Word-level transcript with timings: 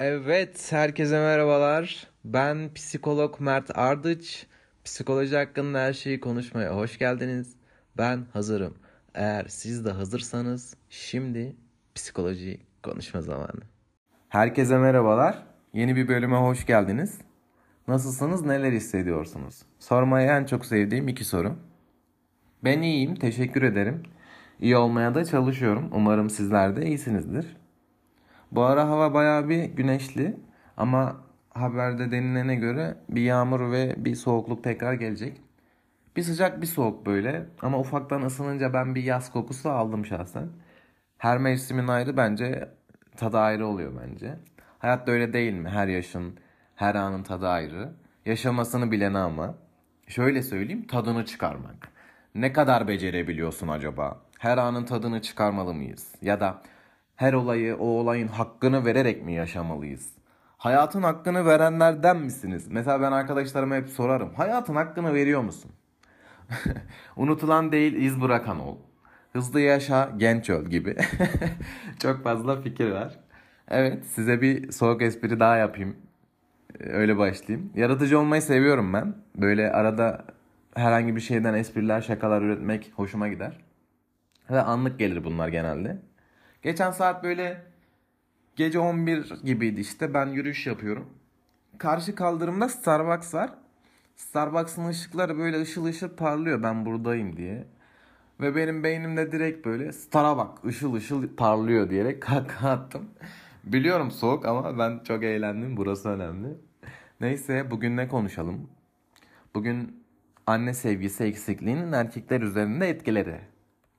Evet, 0.00 0.72
herkese 0.72 1.20
merhabalar. 1.20 2.06
Ben 2.24 2.74
psikolog 2.74 3.40
Mert 3.40 3.78
Ardıç. 3.78 4.46
Psikoloji 4.84 5.36
hakkında 5.36 5.78
her 5.80 5.92
şeyi 5.92 6.20
konuşmaya 6.20 6.76
hoş 6.76 6.98
geldiniz. 6.98 7.56
Ben 7.98 8.26
hazırım. 8.32 8.74
Eğer 9.14 9.44
siz 9.48 9.84
de 9.84 9.90
hazırsanız 9.90 10.76
şimdi 10.88 11.56
psikoloji 11.94 12.60
konuşma 12.82 13.20
zamanı. 13.20 13.60
Herkese 14.28 14.78
merhabalar. 14.78 15.42
Yeni 15.72 15.96
bir 15.96 16.08
bölüme 16.08 16.36
hoş 16.36 16.66
geldiniz. 16.66 17.18
Nasılsınız, 17.88 18.42
neler 18.46 18.72
hissediyorsunuz? 18.72 19.62
Sormayı 19.78 20.28
en 20.28 20.44
çok 20.44 20.66
sevdiğim 20.66 21.08
iki 21.08 21.24
soru. 21.24 21.56
Ben 22.64 22.82
iyiyim, 22.82 23.14
teşekkür 23.14 23.62
ederim. 23.62 24.02
İyi 24.60 24.76
olmaya 24.76 25.14
da 25.14 25.24
çalışıyorum. 25.24 25.90
Umarım 25.92 26.30
sizler 26.30 26.76
de 26.76 26.86
iyisinizdir. 26.86 27.59
Bu 28.52 28.62
ara 28.62 28.88
hava 28.88 29.14
bayağı 29.14 29.48
bir 29.48 29.64
güneşli 29.64 30.36
ama 30.76 31.16
haberde 31.50 32.10
denilene 32.10 32.54
göre 32.54 32.96
bir 33.08 33.22
yağmur 33.22 33.72
ve 33.72 33.94
bir 33.98 34.14
soğukluk 34.14 34.64
tekrar 34.64 34.92
gelecek. 34.92 35.40
Bir 36.16 36.22
sıcak 36.22 36.62
bir 36.62 36.66
soğuk 36.66 37.06
böyle 37.06 37.46
ama 37.62 37.78
ufaktan 37.78 38.22
ısınınca 38.22 38.72
ben 38.72 38.94
bir 38.94 39.02
yaz 39.02 39.32
kokusu 39.32 39.70
aldım 39.70 40.06
şahsen. 40.06 40.48
Her 41.18 41.38
mevsimin 41.38 41.88
ayrı 41.88 42.16
bence 42.16 42.68
tadı 43.16 43.38
ayrı 43.38 43.66
oluyor 43.66 43.92
bence. 44.02 44.36
Hayat 44.78 45.06
da 45.06 45.12
öyle 45.12 45.32
değil 45.32 45.52
mi? 45.52 45.68
Her 45.68 45.88
yaşın, 45.88 46.38
her 46.74 46.94
anın 46.94 47.22
tadı 47.22 47.48
ayrı. 47.48 47.92
Yaşamasını 48.26 48.90
bilene 48.90 49.18
ama. 49.18 49.54
Şöyle 50.08 50.42
söyleyeyim 50.42 50.86
tadını 50.86 51.24
çıkarmak. 51.24 51.88
Ne 52.34 52.52
kadar 52.52 52.88
becerebiliyorsun 52.88 53.68
acaba? 53.68 54.20
Her 54.38 54.58
anın 54.58 54.84
tadını 54.84 55.22
çıkarmalı 55.22 55.74
mıyız? 55.74 56.14
Ya 56.22 56.40
da 56.40 56.62
her 57.20 57.32
olayı 57.32 57.76
o 57.76 57.84
olayın 57.84 58.28
hakkını 58.28 58.84
vererek 58.84 59.24
mi 59.24 59.32
yaşamalıyız? 59.32 60.08
Hayatın 60.58 61.02
hakkını 61.02 61.46
verenlerden 61.46 62.16
misiniz? 62.16 62.66
Mesela 62.70 63.00
ben 63.00 63.12
arkadaşlarıma 63.12 63.76
hep 63.76 63.88
sorarım. 63.88 64.34
Hayatın 64.34 64.74
hakkını 64.74 65.14
veriyor 65.14 65.42
musun? 65.42 65.70
Unutulan 67.16 67.72
değil 67.72 67.92
iz 67.92 68.20
bırakan 68.20 68.60
ol. 68.60 68.76
Hızlı 69.32 69.60
yaşa 69.60 70.10
genç 70.16 70.50
öl 70.50 70.64
gibi. 70.64 70.96
Çok 72.02 72.22
fazla 72.22 72.60
fikir 72.60 72.90
var. 72.90 73.20
Evet 73.68 74.06
size 74.06 74.42
bir 74.42 74.72
soğuk 74.72 75.02
espri 75.02 75.40
daha 75.40 75.56
yapayım. 75.56 75.96
Öyle 76.80 77.18
başlayayım. 77.18 77.72
Yaratıcı 77.74 78.18
olmayı 78.18 78.42
seviyorum 78.42 78.92
ben. 78.92 79.14
Böyle 79.36 79.72
arada 79.72 80.24
herhangi 80.74 81.16
bir 81.16 81.20
şeyden 81.20 81.54
espriler, 81.54 82.00
şakalar 82.00 82.42
üretmek 82.42 82.92
hoşuma 82.96 83.28
gider. 83.28 83.56
Ve 84.50 84.60
anlık 84.60 84.98
gelir 84.98 85.24
bunlar 85.24 85.48
genelde. 85.48 86.09
Geçen 86.62 86.90
saat 86.90 87.24
böyle 87.24 87.62
gece 88.56 88.78
11 88.78 89.32
gibiydi 89.44 89.80
işte 89.80 90.14
ben 90.14 90.26
yürüyüş 90.26 90.66
yapıyorum. 90.66 91.06
Karşı 91.78 92.14
kaldırımda 92.14 92.68
Starbucks 92.68 93.34
var. 93.34 93.50
Starbucks'ın 94.16 94.88
ışıkları 94.88 95.38
böyle 95.38 95.60
ışıl 95.60 95.84
ışıl 95.84 96.08
parlıyor 96.08 96.62
ben 96.62 96.86
buradayım 96.86 97.36
diye. 97.36 97.66
Ve 98.40 98.56
benim 98.56 98.84
beynimde 98.84 99.32
direkt 99.32 99.66
böyle 99.66 99.92
Starbucks 99.92 100.64
ışıl 100.64 100.94
ışıl 100.94 101.36
parlıyor 101.36 101.90
diyerek 101.90 102.22
kahkaha 102.22 102.70
attım. 102.70 103.10
Biliyorum 103.64 104.10
soğuk 104.10 104.46
ama 104.46 104.78
ben 104.78 105.00
çok 105.04 105.24
eğlendim 105.24 105.76
burası 105.76 106.08
önemli. 106.08 106.48
Neyse 107.20 107.70
bugün 107.70 107.96
ne 107.96 108.08
konuşalım? 108.08 108.68
Bugün 109.54 110.04
anne 110.46 110.74
sevgisi 110.74 111.24
eksikliğinin 111.24 111.92
erkekler 111.92 112.40
üzerinde 112.40 112.88
etkileri. 112.88 113.40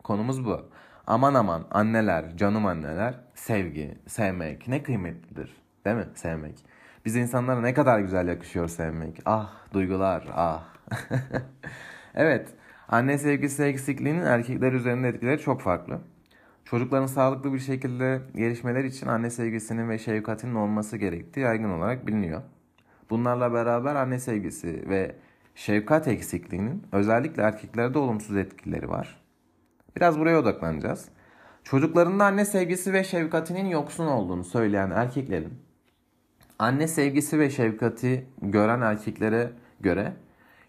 Konumuz 0.03 0.45
bu. 0.45 0.69
Aman 1.11 1.33
aman 1.33 1.65
anneler, 1.71 2.37
canım 2.37 2.65
anneler, 2.65 3.15
sevgi, 3.35 3.97
sevmek 4.07 4.67
ne 4.67 4.83
kıymetlidir. 4.83 5.55
Değil 5.85 5.95
mi? 5.95 6.05
Sevmek. 6.15 6.65
Biz 7.05 7.15
insanlara 7.15 7.61
ne 7.61 7.73
kadar 7.73 7.99
güzel 7.99 8.27
yakışıyor 8.27 8.67
sevmek. 8.67 9.21
Ah 9.25 9.53
duygular 9.73 10.27
ah. 10.33 10.63
evet 12.15 12.49
anne 12.87 13.17
sevgisi 13.17 13.63
eksikliğinin 13.63 14.21
erkekler 14.21 14.73
üzerinde 14.73 15.07
etkileri 15.07 15.41
çok 15.41 15.61
farklı. 15.61 15.99
Çocukların 16.65 17.05
sağlıklı 17.05 17.53
bir 17.53 17.59
şekilde 17.59 18.21
gelişmeleri 18.35 18.87
için 18.87 19.07
anne 19.07 19.29
sevgisinin 19.29 19.89
ve 19.89 19.97
şefkatinin 19.97 20.55
olması 20.55 20.97
gerektiği 20.97 21.39
yaygın 21.39 21.69
olarak 21.69 22.07
biliniyor. 22.07 22.41
Bunlarla 23.09 23.53
beraber 23.53 23.95
anne 23.95 24.19
sevgisi 24.19 24.89
ve 24.89 25.15
şefkat 25.55 26.07
eksikliğinin 26.07 26.83
özellikle 26.91 27.43
erkeklerde 27.43 27.99
olumsuz 27.99 28.37
etkileri 28.37 28.89
var. 28.89 29.20
Biraz 29.95 30.19
buraya 30.19 30.39
odaklanacağız. 30.39 31.05
Çocuklarında 31.63 32.25
anne 32.25 32.45
sevgisi 32.45 32.93
ve 32.93 33.03
şefkatinin 33.03 33.65
yoksun 33.65 34.07
olduğunu 34.07 34.43
söyleyen 34.43 34.91
erkeklerin 34.91 35.53
anne 36.61 36.87
sevgisi 36.87 37.39
ve 37.39 37.49
şefkati 37.49 38.25
gören 38.41 38.81
erkeklere 38.81 39.51
göre 39.79 40.13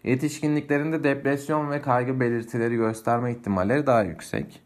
yetişkinliklerinde 0.03 1.03
depresyon 1.03 1.71
ve 1.71 1.81
kaygı 1.81 2.19
belirtileri 2.19 2.75
gösterme 2.75 3.31
ihtimalleri 3.31 3.87
daha 3.87 4.03
yüksek. 4.03 4.61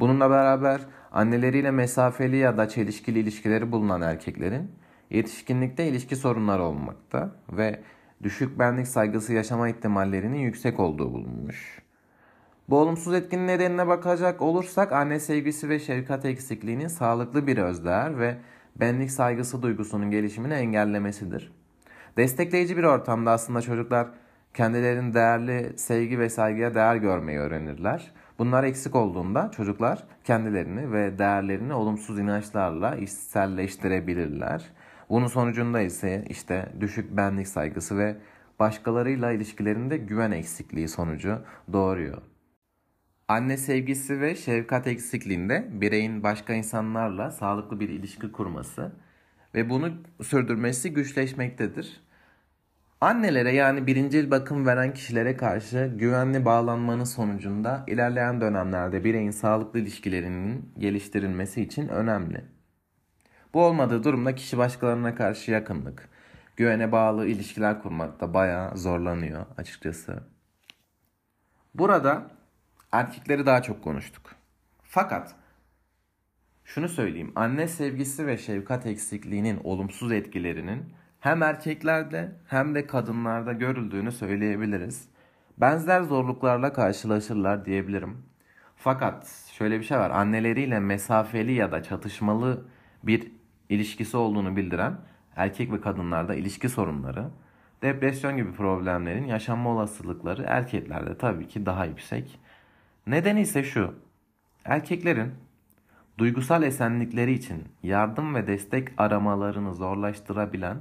Bununla 0.00 0.30
beraber 0.30 0.80
anneleriyle 1.12 1.70
mesafeli 1.70 2.36
ya 2.36 2.56
da 2.56 2.68
çelişkili 2.68 3.18
ilişkileri 3.18 3.72
bulunan 3.72 4.02
erkeklerin 4.02 4.70
yetişkinlikte 5.10 5.88
ilişki 5.88 6.16
sorunları 6.16 6.62
olmakta 6.62 7.30
ve 7.52 7.80
düşük 8.22 8.58
benlik 8.58 8.88
saygısı 8.88 9.32
yaşama 9.32 9.68
ihtimallerinin 9.68 10.38
yüksek 10.38 10.80
olduğu 10.80 11.12
bulunmuş. 11.12 11.82
Bu 12.68 12.78
olumsuz 12.78 13.14
etkinin 13.14 13.46
nedenine 13.46 13.86
bakacak 13.86 14.42
olursak 14.42 14.92
anne 14.92 15.20
sevgisi 15.20 15.68
ve 15.68 15.78
şefkat 15.78 16.24
eksikliğinin 16.24 16.88
sağlıklı 16.88 17.46
bir 17.46 17.58
özdeğer 17.58 18.18
ve 18.18 18.36
benlik 18.76 19.10
saygısı 19.10 19.62
duygusunun 19.62 20.10
gelişimini 20.10 20.54
engellemesidir. 20.54 21.52
Destekleyici 22.16 22.76
bir 22.76 22.84
ortamda 22.84 23.30
aslında 23.30 23.62
çocuklar 23.62 24.08
kendilerinin 24.54 25.14
değerli 25.14 25.78
sevgi 25.78 26.18
ve 26.18 26.28
saygıya 26.28 26.74
değer 26.74 26.96
görmeyi 26.96 27.38
öğrenirler. 27.38 28.12
Bunlar 28.38 28.64
eksik 28.64 28.96
olduğunda 28.96 29.50
çocuklar 29.56 30.04
kendilerini 30.24 30.92
ve 30.92 31.18
değerlerini 31.18 31.74
olumsuz 31.74 32.18
inançlarla 32.18 32.96
içselleştirebilirler. 32.96 34.64
Bunun 35.10 35.26
sonucunda 35.26 35.80
ise 35.80 36.24
işte 36.28 36.68
düşük 36.80 37.16
benlik 37.16 37.48
saygısı 37.48 37.98
ve 37.98 38.16
başkalarıyla 38.60 39.32
ilişkilerinde 39.32 39.96
güven 39.96 40.30
eksikliği 40.30 40.88
sonucu 40.88 41.38
doğuruyor. 41.72 42.22
Anne 43.28 43.56
sevgisi 43.56 44.20
ve 44.20 44.36
şefkat 44.36 44.86
eksikliğinde 44.86 45.68
bireyin 45.70 46.22
başka 46.22 46.54
insanlarla 46.54 47.30
sağlıklı 47.30 47.80
bir 47.80 47.88
ilişki 47.88 48.32
kurması 48.32 48.92
ve 49.54 49.70
bunu 49.70 49.90
sürdürmesi 50.22 50.92
güçleşmektedir. 50.92 52.00
Annelere 53.00 53.54
yani 53.54 53.86
birincil 53.86 54.30
bakım 54.30 54.66
veren 54.66 54.94
kişilere 54.94 55.36
karşı 55.36 55.94
güvenli 55.96 56.44
bağlanmanın 56.44 57.04
sonucunda 57.04 57.84
ilerleyen 57.86 58.40
dönemlerde 58.40 59.04
bireyin 59.04 59.30
sağlıklı 59.30 59.78
ilişkilerinin 59.78 60.72
geliştirilmesi 60.78 61.62
için 61.62 61.88
önemli. 61.88 62.44
Bu 63.54 63.64
olmadığı 63.64 64.04
durumda 64.04 64.34
kişi 64.34 64.58
başkalarına 64.58 65.14
karşı 65.14 65.50
yakınlık, 65.50 66.08
güvene 66.56 66.92
bağlı 66.92 67.26
ilişkiler 67.26 67.82
kurmakta 67.82 68.34
bayağı 68.34 68.78
zorlanıyor 68.78 69.46
açıkçası. 69.56 70.22
Burada 71.74 72.37
erkekleri 72.92 73.46
daha 73.46 73.62
çok 73.62 73.84
konuştuk. 73.84 74.34
Fakat 74.82 75.34
şunu 76.64 76.88
söyleyeyim. 76.88 77.32
Anne 77.36 77.68
sevgisi 77.68 78.26
ve 78.26 78.38
şefkat 78.38 78.86
eksikliğinin 78.86 79.60
olumsuz 79.64 80.12
etkilerinin 80.12 80.92
hem 81.20 81.42
erkeklerde 81.42 82.32
hem 82.46 82.74
de 82.74 82.86
kadınlarda 82.86 83.52
görüldüğünü 83.52 84.12
söyleyebiliriz. 84.12 85.08
Benzer 85.58 86.02
zorluklarla 86.02 86.72
karşılaşırlar 86.72 87.64
diyebilirim. 87.64 88.22
Fakat 88.76 89.28
şöyle 89.52 89.78
bir 89.78 89.84
şey 89.84 89.98
var. 89.98 90.10
Anneleriyle 90.10 90.80
mesafeli 90.80 91.52
ya 91.52 91.72
da 91.72 91.82
çatışmalı 91.82 92.68
bir 93.02 93.32
ilişkisi 93.68 94.16
olduğunu 94.16 94.56
bildiren 94.56 94.96
erkek 95.36 95.72
ve 95.72 95.80
kadınlarda 95.80 96.34
ilişki 96.34 96.68
sorunları, 96.68 97.24
depresyon 97.82 98.36
gibi 98.36 98.52
problemlerin 98.52 99.26
yaşanma 99.26 99.70
olasılıkları 99.70 100.42
erkeklerde 100.46 101.18
tabii 101.18 101.48
ki 101.48 101.66
daha 101.66 101.84
yüksek. 101.84 102.40
Nedeni 103.08 103.40
ise 103.40 103.64
şu. 103.64 103.94
Erkeklerin 104.64 105.32
duygusal 106.18 106.62
esenlikleri 106.62 107.32
için 107.32 107.64
yardım 107.82 108.34
ve 108.34 108.46
destek 108.46 108.88
aramalarını 108.98 109.74
zorlaştırabilen 109.74 110.76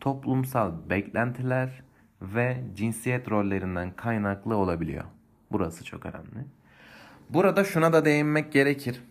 toplumsal 0.00 0.72
beklentiler 0.90 1.82
ve 2.22 2.56
cinsiyet 2.76 3.30
rollerinden 3.30 3.90
kaynaklı 3.96 4.56
olabiliyor. 4.56 5.04
Burası 5.52 5.84
çok 5.84 6.06
önemli. 6.06 6.46
Burada 7.30 7.64
şuna 7.64 7.92
da 7.92 8.04
değinmek 8.04 8.52
gerekir. 8.52 9.02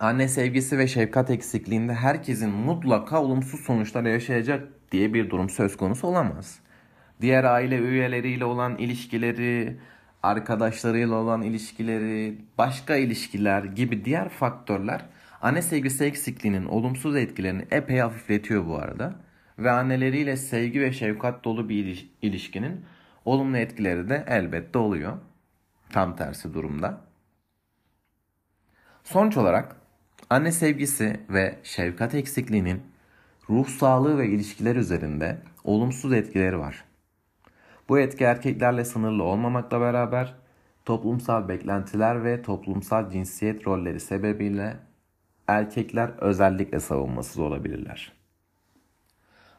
Anne 0.00 0.28
sevgisi 0.28 0.78
ve 0.78 0.86
şefkat 0.86 1.30
eksikliğinde 1.30 1.94
herkesin 1.94 2.50
mutlaka 2.50 3.22
olumsuz 3.22 3.60
sonuçlar 3.60 4.02
yaşayacak 4.02 4.68
diye 4.92 5.14
bir 5.14 5.30
durum 5.30 5.50
söz 5.50 5.76
konusu 5.76 6.06
olamaz. 6.06 6.58
Diğer 7.20 7.44
aile 7.44 7.78
üyeleriyle 7.78 8.44
olan 8.44 8.76
ilişkileri, 8.76 9.78
arkadaşlarıyla 10.22 11.14
olan 11.14 11.42
ilişkileri, 11.42 12.38
başka 12.58 12.96
ilişkiler 12.96 13.64
gibi 13.64 14.04
diğer 14.04 14.28
faktörler 14.28 15.04
Anne 15.42 15.62
sevgisi 15.62 16.04
eksikliğinin 16.04 16.64
olumsuz 16.64 17.16
etkilerini 17.16 17.64
epey 17.70 17.98
hafifletiyor 17.98 18.66
bu 18.66 18.76
arada. 18.76 19.14
Ve 19.58 19.70
anneleriyle 19.70 20.36
sevgi 20.36 20.80
ve 20.80 20.92
şefkat 20.92 21.44
dolu 21.44 21.68
bir 21.68 22.10
ilişkinin 22.22 22.84
olumlu 23.24 23.56
etkileri 23.56 24.08
de 24.08 24.24
elbette 24.28 24.78
oluyor. 24.78 25.16
Tam 25.90 26.16
tersi 26.16 26.54
durumda. 26.54 27.00
Sonuç 29.04 29.36
olarak 29.36 29.76
anne 30.30 30.52
sevgisi 30.52 31.20
ve 31.30 31.58
şefkat 31.62 32.14
eksikliğinin 32.14 32.82
ruh 33.50 33.68
sağlığı 33.68 34.18
ve 34.18 34.28
ilişkiler 34.28 34.76
üzerinde 34.76 35.38
olumsuz 35.64 36.12
etkileri 36.12 36.58
var. 36.58 36.84
Bu 37.88 37.98
etki 37.98 38.24
erkeklerle 38.24 38.84
sınırlı 38.84 39.22
olmamakla 39.22 39.80
beraber 39.80 40.34
toplumsal 40.84 41.48
beklentiler 41.48 42.24
ve 42.24 42.42
toplumsal 42.42 43.10
cinsiyet 43.10 43.66
rolleri 43.66 44.00
sebebiyle 44.00 44.76
erkekler 45.46 46.10
özellikle 46.18 46.80
savunmasız 46.80 47.38
olabilirler. 47.38 48.12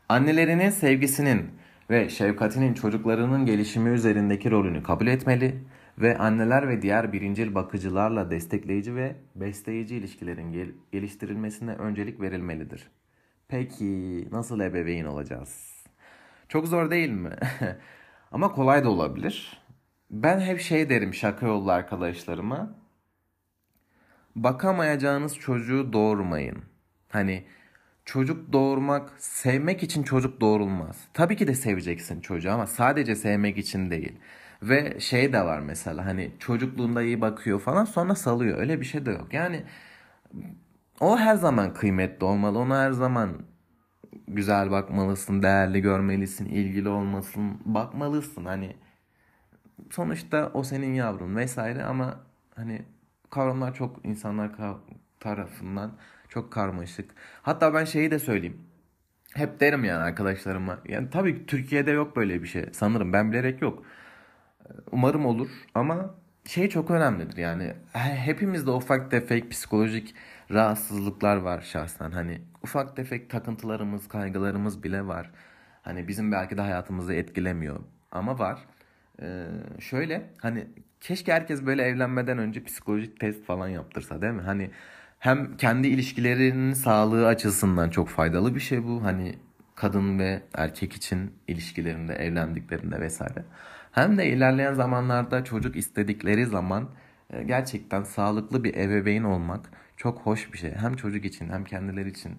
Annelerinin 0.09 0.69
sevgisinin 0.69 1.51
ve 1.89 2.09
şefkatinin 2.09 2.74
çocuklarının 2.74 3.45
gelişimi 3.45 3.89
üzerindeki 3.89 4.51
rolünü 4.51 4.83
kabul 4.83 5.07
etmeli 5.07 5.56
ve 5.97 6.18
anneler 6.18 6.69
ve 6.69 6.81
diğer 6.81 7.13
birincil 7.13 7.56
bakıcılarla 7.56 8.31
destekleyici 8.31 8.95
ve 8.95 9.15
besleyici 9.35 9.95
ilişkilerin 9.95 10.75
geliştirilmesine 10.91 11.73
öncelik 11.73 12.21
verilmelidir. 12.21 12.91
Peki 13.47 14.27
nasıl 14.31 14.59
ebeveyn 14.59 15.06
olacağız? 15.06 15.83
Çok 16.50 16.68
zor 16.68 16.91
değil 16.91 17.09
mi? 17.09 17.35
Ama 18.31 18.51
kolay 18.51 18.83
da 18.83 18.89
olabilir. 18.89 19.62
Ben 20.12 20.39
hep 20.39 20.59
şey 20.59 20.89
derim 20.89 21.13
şaka 21.13 21.47
yollu 21.47 21.71
arkadaşlarıma. 21.71 22.75
Bakamayacağınız 24.35 25.35
çocuğu 25.38 25.94
doğurmayın. 25.94 26.63
Hani 27.09 27.45
çocuk 28.06 28.53
doğurmak, 28.53 29.13
sevmek 29.18 29.83
için 29.83 30.03
çocuk 30.03 30.41
doğurulmaz. 30.41 30.97
Tabii 31.13 31.35
ki 31.35 31.47
de 31.47 31.56
seveceksin 31.56 32.21
çocuğu 32.21 32.51
ama 32.51 32.68
sadece 32.68 33.15
sevmek 33.15 33.57
için 33.57 33.91
değil. 33.91 34.19
Ve 34.63 35.00
şey 35.00 35.33
de 35.33 35.41
var 35.41 35.59
mesela 35.59 36.06
hani 36.06 36.31
çocukluğunda 36.39 37.01
iyi 37.03 37.21
bakıyor 37.21 37.59
falan 37.59 37.85
sonra 37.85 38.15
salıyor. 38.15 38.57
Öyle 38.57 38.81
bir 38.81 38.85
şey 38.85 39.06
de 39.06 39.12
yok. 39.12 39.33
Yani 39.33 39.63
o 41.00 41.18
her 41.18 41.35
zaman 41.35 41.73
kıymetli 41.73 42.25
olmalı. 42.25 42.59
Ona 42.59 42.81
her 42.81 42.91
zaman 42.91 43.33
güzel 44.28 44.72
bakmalısın, 44.72 45.44
değerli 45.44 45.81
görmelisin, 45.81 46.46
ilgili 46.46 46.90
olmasın, 46.90 47.60
bakmalısın. 47.66 48.46
Hani 48.46 48.75
sonuçta 49.92 50.52
o 50.54 50.64
senin 50.64 50.94
yavrun 50.94 51.36
vesaire 51.36 51.84
ama 51.84 52.19
hani 52.56 52.81
kavramlar 53.30 53.74
çok 53.74 54.06
insanlar 54.06 54.52
tarafından 55.19 55.92
çok 56.30 56.52
karmaşık. 56.52 57.12
Hatta 57.42 57.74
ben 57.74 57.86
şeyi 57.86 58.12
de 58.12 58.19
söyleyeyim. 58.19 58.62
Hep 59.34 59.60
derim 59.60 59.84
yani 59.84 60.04
arkadaşlarıma. 60.04 60.80
Yani 60.88 61.10
tabii 61.10 61.46
Türkiye'de 61.46 61.92
yok 61.92 62.16
böyle 62.16 62.44
bir 62.44 62.48
şey. 62.48 62.66
Sanırım 62.72 63.14
ben 63.14 63.31
bilerek 63.31 63.62
yok. 63.62 63.84
Umarım 64.92 65.25
olur 65.25 65.50
ama 65.75 66.16
şey 66.46 66.69
çok 66.69 66.92
önemlidir 66.92 67.38
yani 67.38 67.74
hepimizde 67.94 68.72
ufak 68.72 69.12
tefek 69.12 69.52
psikolojik 69.52 70.16
rahatsızlıklar 70.51 71.38
var 71.38 71.61
şahsen. 71.61 72.11
Hani 72.11 72.41
ufak 72.63 72.95
tefek 72.95 73.29
takıntılarımız 73.29 74.07
kaygılarımız 74.07 74.83
bile 74.83 75.07
var. 75.07 75.31
Hani 75.81 76.07
bizim 76.07 76.31
belki 76.31 76.57
de 76.57 76.61
hayatımızı 76.61 77.13
etkilemiyor 77.13 77.79
ama 78.11 78.39
var. 78.39 78.59
Ee, 79.21 79.47
şöyle 79.79 80.29
hani 80.41 80.67
keşke 81.01 81.33
herkes 81.33 81.65
böyle 81.65 81.83
evlenmeden 81.83 82.38
önce 82.38 82.63
psikolojik 82.63 83.19
test 83.19 83.45
falan 83.45 83.67
yaptırsa 83.67 84.21
değil 84.21 84.33
mi? 84.33 84.41
Hani 84.41 84.71
hem 85.19 85.57
kendi 85.57 85.88
ilişkilerinin 85.88 86.73
sağlığı 86.73 87.27
açısından 87.27 87.89
çok 87.89 88.09
faydalı 88.09 88.55
bir 88.55 88.59
şey 88.59 88.83
bu. 88.83 89.03
Hani 89.03 89.35
kadın 89.75 90.19
ve 90.19 90.41
erkek 90.53 90.94
için 90.94 91.33
ilişkilerinde 91.47 92.13
evlendiklerinde 92.13 92.99
vesaire. 93.01 93.45
Hem 93.91 94.17
de 94.17 94.27
ilerleyen 94.27 94.73
zamanlarda 94.73 95.44
çocuk 95.44 95.75
istedikleri 95.75 96.45
zaman 96.45 96.89
gerçekten 97.45 98.03
sağlıklı 98.03 98.63
bir 98.63 98.75
ebeveyn 98.75 99.24
olmak 99.24 99.69
çok 99.97 100.19
hoş 100.19 100.53
bir 100.53 100.57
şey. 100.57 100.71
Hem 100.71 100.95
çocuk 100.95 101.25
için 101.25 101.50
hem 101.50 101.63
kendileri 101.63 102.09
için. 102.09 102.38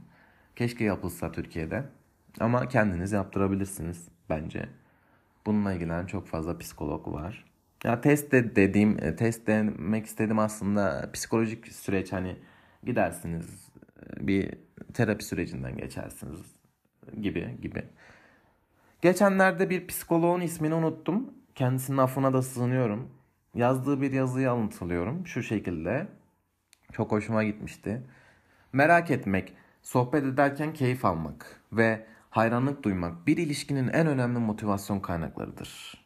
Keşke 0.56 0.84
yapılsa 0.84 1.32
Türkiye'de. 1.32 1.84
Ama 2.40 2.68
kendiniz 2.68 3.12
yaptırabilirsiniz 3.12 4.08
bence. 4.30 4.68
Bununla 5.46 5.72
ilgilenen 5.72 6.06
çok 6.06 6.28
fazla 6.28 6.58
psikolog 6.58 7.08
var. 7.08 7.44
Ya 7.84 8.00
test 8.00 8.32
de 8.32 8.56
dediğim, 8.56 9.04
e, 9.04 9.16
test 9.16 9.46
demek 9.46 10.06
istedim 10.06 10.38
aslında 10.38 11.10
psikolojik 11.12 11.68
süreç 11.68 12.12
hani 12.12 12.36
gidersiniz 12.84 13.68
e, 14.02 14.26
bir 14.26 14.54
terapi 14.94 15.24
sürecinden 15.24 15.76
geçersiniz 15.76 16.40
gibi 17.22 17.58
gibi. 17.62 17.84
Geçenlerde 19.02 19.70
bir 19.70 19.86
psikoloğun 19.86 20.40
ismini 20.40 20.74
unuttum. 20.74 21.34
Kendisinin 21.54 21.98
affına 21.98 22.32
da 22.32 22.42
sığınıyorum. 22.42 23.10
Yazdığı 23.58 24.00
bir 24.00 24.12
yazıyı 24.12 24.50
alıntılıyorum 24.50 25.26
şu 25.26 25.42
şekilde. 25.42 26.06
Çok 26.92 27.12
hoşuma 27.12 27.44
gitmişti. 27.44 28.02
Merak 28.72 29.10
etmek, 29.10 29.54
sohbet 29.82 30.24
ederken 30.24 30.72
keyif 30.72 31.04
almak 31.04 31.60
ve 31.72 32.06
hayranlık 32.30 32.82
duymak 32.82 33.26
bir 33.26 33.36
ilişkinin 33.36 33.88
en 33.88 34.06
önemli 34.06 34.38
motivasyon 34.38 35.00
kaynaklarıdır. 35.00 36.04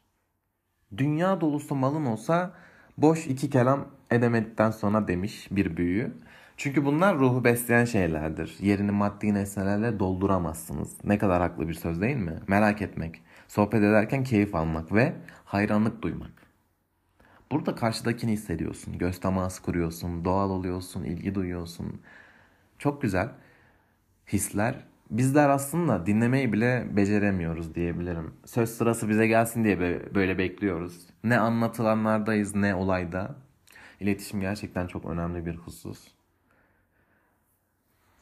Dünya 0.96 1.40
dolusu 1.40 1.74
malın 1.74 2.06
olsa 2.06 2.54
boş 2.98 3.26
iki 3.26 3.50
kelam 3.50 3.86
edemedikten 4.10 4.70
sonra 4.70 5.08
demiş 5.08 5.48
bir 5.50 5.76
büyüğü. 5.76 6.12
Çünkü 6.56 6.84
bunlar 6.84 7.18
ruhu 7.18 7.44
besleyen 7.44 7.84
şeylerdir. 7.84 8.56
Yerini 8.60 8.90
maddi 8.90 9.34
nesnelerle 9.34 9.98
dolduramazsınız. 9.98 10.96
Ne 11.04 11.18
kadar 11.18 11.42
haklı 11.42 11.68
bir 11.68 11.74
söz 11.74 12.00
değil 12.00 12.16
mi? 12.16 12.40
Merak 12.48 12.82
etmek, 12.82 13.22
sohbet 13.48 13.82
ederken 13.82 14.24
keyif 14.24 14.54
almak 14.54 14.94
ve 14.94 15.12
hayranlık 15.44 16.02
duymak. 16.02 16.41
Burada 17.52 17.74
karşıdakini 17.74 18.32
hissediyorsun. 18.32 18.98
Göz 18.98 19.20
teması 19.20 19.62
kuruyorsun, 19.62 20.24
doğal 20.24 20.50
oluyorsun, 20.50 21.04
ilgi 21.04 21.34
duyuyorsun. 21.34 22.00
Çok 22.78 23.02
güzel 23.02 23.28
hisler. 24.32 24.74
Bizler 25.10 25.48
aslında 25.48 26.06
dinlemeyi 26.06 26.52
bile 26.52 26.86
beceremiyoruz 26.90 27.74
diyebilirim. 27.74 28.34
Söz 28.44 28.70
sırası 28.70 29.08
bize 29.08 29.26
gelsin 29.26 29.64
diye 29.64 29.80
böyle 30.14 30.38
bekliyoruz. 30.38 31.06
Ne 31.24 31.38
anlatılanlardayız 31.38 32.54
ne 32.54 32.74
olayda. 32.74 33.34
İletişim 34.00 34.40
gerçekten 34.40 34.86
çok 34.86 35.04
önemli 35.04 35.46
bir 35.46 35.56
husus. 35.56 36.08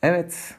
Evet, 0.03 0.59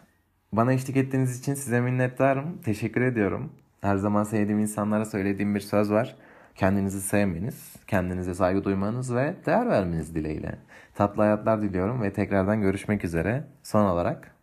bana 0.53 0.73
eşlik 0.73 0.97
ettiğiniz 0.97 1.39
için 1.39 1.53
size 1.53 1.81
minnettarım. 1.81 2.61
Teşekkür 2.61 3.01
ediyorum. 3.01 3.51
Her 3.81 3.97
zaman 3.97 4.23
sevdiğim 4.23 4.59
insanlara 4.59 5.05
söylediğim 5.05 5.55
bir 5.55 5.59
söz 5.59 5.91
var. 5.91 6.15
Kendinizi 6.55 7.01
sevmeniz, 7.01 7.75
kendinize 7.87 8.33
saygı 8.33 8.63
duymanız 8.63 9.15
ve 9.15 9.35
değer 9.45 9.69
vermeniz 9.69 10.15
dileğiyle. 10.15 10.59
Tatlı 10.95 11.21
hayatlar 11.23 11.61
diliyorum 11.61 12.01
ve 12.01 12.13
tekrardan 12.13 12.61
görüşmek 12.61 13.05
üzere. 13.05 13.43
Son 13.63 13.85
olarak 13.85 14.35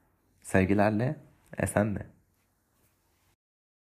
sevgilerle 0.42 1.16
esenle. 1.58 2.17